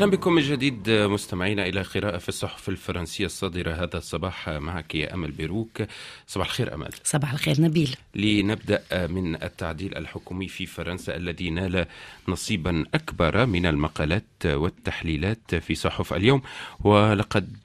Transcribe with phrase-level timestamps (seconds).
[0.00, 4.48] أهلا بكم من جديد مستمعينا إلى قراءة في الصحف الفرنسية الصادرة هذا الصباح.
[4.48, 5.82] معك يا أمل بيروك.
[6.26, 6.90] صباح الخير أمل.
[7.04, 7.96] صباح الخير نبيل.
[8.14, 11.86] لنبدأ من التعديل الحكومي في فرنسا الذي نال
[12.28, 16.42] نصيبا أكبر من المقالات والتحليلات في صحف اليوم.
[16.84, 17.56] ولقد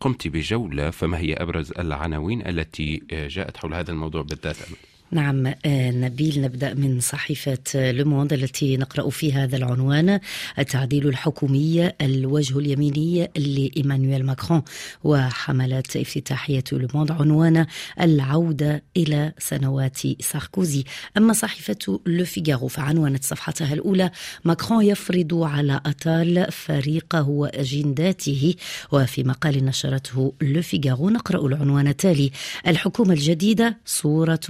[0.00, 4.76] قمت بجولة فما هي أبرز العناوين التي جاءت حول هذا الموضوع بالذات أمل؟
[5.10, 10.20] نعم آه، نبيل نبدأ من صحيفة لوموند التي نقرأ فيها هذا العنوان
[10.58, 14.62] التعديل الحكومي الوجه اليميني لإيمانويل ماكرون
[15.04, 17.66] وحملت افتتاحية لوموند عنوان
[18.00, 20.84] العودة إلى سنوات ساركوزي.
[21.16, 24.10] أما صحيفة لو فيغارو فعنونت صفحتها الأولى
[24.44, 28.54] ماكرون يفرض على اتال فريقه وأجنداته
[28.92, 32.30] وفي مقال نشرته لو فيغارو نقرأ العنوان التالي
[32.66, 34.40] الحكومة الجديدة صورة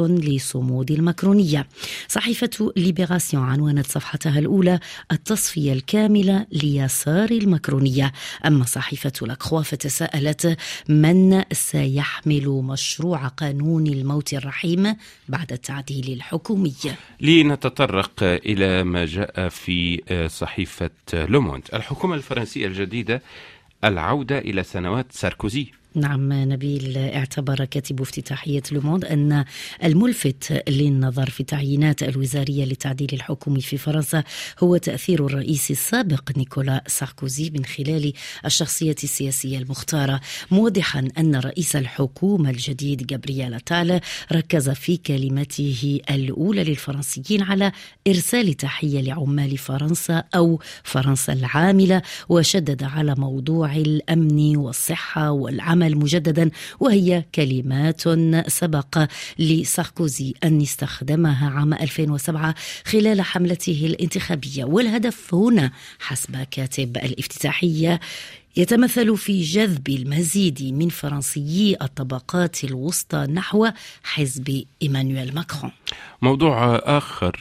[0.45, 1.67] للصمود المكرونية.
[2.09, 4.81] صحيفة ليبراسيون عنونت صفحتها الأولى
[5.13, 8.13] التصفية الكاملة ليسار المكرونية.
[8.47, 10.57] أما صحيفة لاكروا فتساءلت
[10.89, 14.97] من سيحمل مشروع قانون الموت الرحيم
[15.29, 16.75] بعد التعديل الحكومي؟
[17.21, 21.63] لنتطرق إلى ما جاء في صحيفة لوموند.
[21.75, 23.23] الحكومة الفرنسية الجديدة
[23.85, 25.67] العودة إلى سنوات ساركوزي.
[25.97, 29.45] نعم نبيل اعتبر كاتب افتتاحية لوموند أن
[29.85, 34.25] الملفت للنظر في التعيينات الوزارية للتعديل الحكومي في فرنسا
[34.63, 38.13] هو تأثير الرئيس السابق نيكولا ساركوزي من خلال
[38.47, 40.21] الشخصية السياسية المختارة
[40.51, 44.01] موضحا أن رئيس الحكومة الجديد جابرييل تالا
[44.33, 47.73] ركز في كلمته الأولى للفرنسيين على
[48.09, 56.51] إرسال تحية لعمال فرنسا أو فرنسا العاملة وشدد على موضوع الأمن والصحة والعمل العمل مجددا
[56.81, 58.03] وهي كلمات
[58.49, 59.05] سبق
[59.39, 62.55] لساركوزي أن استخدمها عام 2007
[62.85, 64.65] خلال حملته الانتخابية.
[64.65, 68.01] والهدف هنا حسب كاتب الافتتاحية
[68.57, 73.69] يتمثل في جذب المزيد من فرنسيي الطبقات الوسطى نحو
[74.03, 75.73] حزب إيمانويل ماكرون.
[76.23, 77.33] موضوع آخر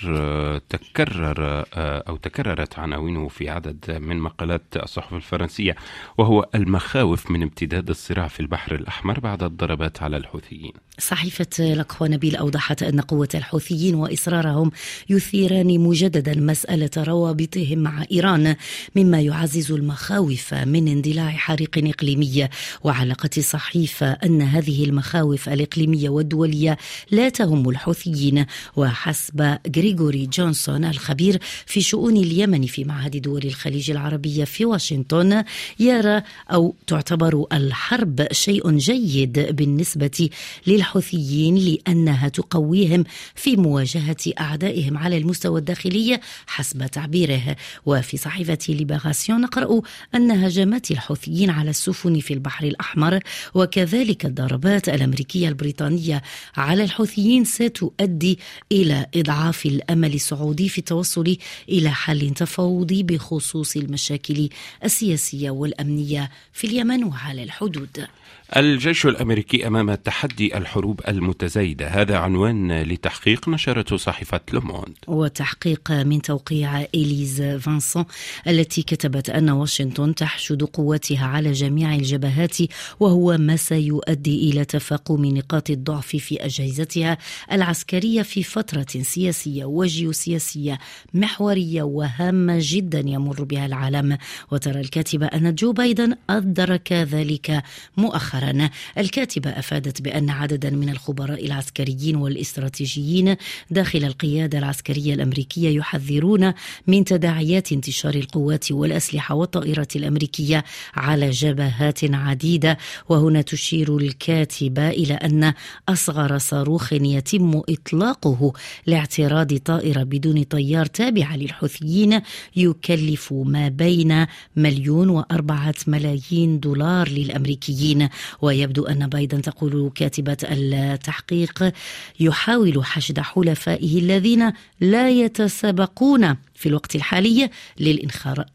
[0.70, 5.76] تكرر أو تكررت عناوينه في عدد من مقالات الصحف الفرنسية
[6.18, 10.74] وهو المخاوف من امتداد الصراع في البحر الأحمر بعد الضربات على الحوثيين.
[11.00, 14.72] صحيفة لقوى نبيل أوضحت أن قوة الحوثيين وإصرارهم
[15.10, 18.56] يثيران مجددا مسألة روابطهم مع إيران
[18.96, 22.48] مما يعزز المخاوف من اندلاع حريق إقليمي
[22.84, 26.78] وعلقت الصحيفة أن هذه المخاوف الإقليمية والدولية
[27.12, 28.46] لا تهم الحوثيين.
[28.76, 35.44] وحسب غريغوري جونسون الخبير في شؤون اليمن في معهد دول الخليج العربية في واشنطن
[35.80, 36.22] يرى
[36.52, 40.30] أو تعتبر الحرب شيء جيد بالنسبة
[40.68, 43.04] للحوثيين لأنها تقويهم
[43.36, 47.56] في مواجهة أعدائهم على المستوى الداخلي حسب تعبيره.
[47.86, 49.82] وفي صحيفة ليبراسيون نقرأ
[50.16, 53.20] أن هجمات الحوثيين على السفن في البحر الأحمر
[53.54, 56.22] وكذلك الضربات الأمريكية البريطانية
[56.58, 58.40] على الحوثيين ستؤدي
[58.72, 61.38] إلى إضعاف الأمل السعودي في التوصل
[61.70, 64.50] إلى حل تفاوضي بخصوص المشاكل
[64.84, 68.08] السياسية والأمنية في اليمن وعلى الحدود.
[68.56, 76.82] الجيش الأمريكي أمام تحدي الحروب المتزايدة هذا عنوان لتحقيق نشرته صحيفة لوموند وتحقيق من توقيع
[76.82, 78.06] إليز فانسون
[78.48, 82.58] التي كتبت أن واشنطن تحشد قوتها على جميع الجبهات
[83.00, 87.18] وهو ما سيؤدي إلى تفاقم نقاط الضعف في أجهزتها
[87.52, 90.80] العسكرية في فترة سياسية وجيوسياسية
[91.14, 94.18] محورية وهامة جدا يمر بها العالم.
[94.52, 97.64] وترى الكاتبه أن جو بايدن أدرك ذلك
[97.98, 98.70] مؤخرا.
[98.98, 103.36] الكاتبة أفادت بأن عددا من الخبراء العسكريين والإستراتيجيين
[103.72, 106.54] داخل القيادة العسكرية الأمريكية يحذرون
[106.88, 110.64] من تداعيات انتشار القوات والأسلحة والطائرات الأمريكية
[110.96, 112.78] على جبهات عديدة
[113.10, 115.54] وهنا تشير الكاتبة إلى أن
[115.90, 118.54] أصغر صاروخ يتم إطلاقه
[118.86, 122.22] لاعتراض طائرة بدون طيار تابعة للحوثيين
[122.56, 124.26] يكلف ما بين
[124.56, 128.10] مليون وأربعة ملايين دولار للأمريكيين.
[128.42, 131.74] ويبدو أن بايدن تقول كاتبة التحقيق
[132.20, 136.36] يحاول حشد حلفائه الذين لا يتسابقون.
[136.64, 137.50] في الوقت الحالي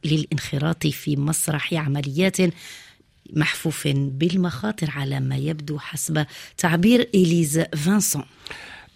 [0.05, 2.37] للانخراط في مسرح عمليات
[3.32, 6.26] محفوف بالمخاطر على ما يبدو حسب
[6.58, 8.25] تعبير إليز فانسون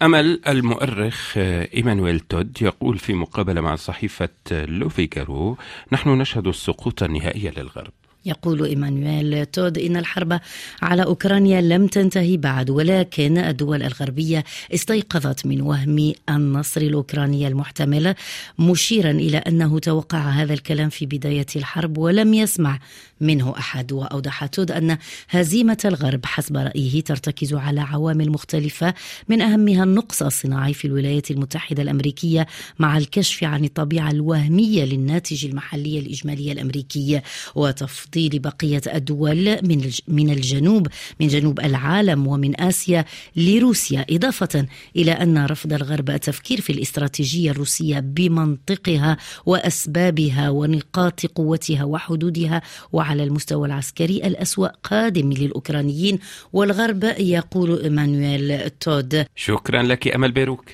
[0.01, 5.57] أما المؤرخ إيمانويل تود يقول في مقابلة مع صحيفة لوفيغارو
[5.91, 7.93] نحن نشهد السقوط النهائي للغرب.
[8.25, 10.39] يقول إيمانويل تود إن الحرب
[10.81, 14.43] على أوكرانيا لم تنتهي بعد ولكن الدول الغربية
[14.73, 18.15] استيقظت من وهم النصر الأوكراني المحتمل
[18.59, 22.79] مشيرا إلى أنه توقع هذا الكلام في بداية الحرب ولم يسمع
[23.21, 23.91] منه أحد.
[23.91, 24.97] وأوضح تود أن
[25.29, 28.93] هزيمة الغرب حسب رأيه ترتكز على عوامل مختلفة
[29.29, 32.47] من أهمها النقص الصناعي في الولايات المتحدة الأمريكية
[32.79, 37.21] مع الكشف عن الطبيعة الوهمية للناتج المحلي الإجمالي الأمريكي
[37.55, 40.87] وتفضيل بقية الدول من من الجنوب
[41.19, 43.05] من جنوب العالم ومن آسيا
[43.35, 44.65] لروسيا إضافة
[44.95, 52.61] إلى أن رفض الغرب التفكير في الاستراتيجية الروسية بمنطقها وأسبابها ونقاط قوتها وحدودها
[52.93, 56.19] وعلى المستوى العسكري الأسوأ قادم للأوكرانيين
[56.53, 59.25] والغرب يقول إيمانويل تود.
[59.35, 60.65] شكرا لك أمل بيروك.